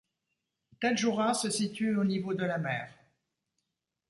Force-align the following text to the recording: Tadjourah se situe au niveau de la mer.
Tadjourah 0.81 1.35
se 1.35 1.51
situe 1.51 1.93
au 1.95 2.03
niveau 2.03 2.33
de 2.33 2.43
la 2.43 2.57
mer. 2.57 2.91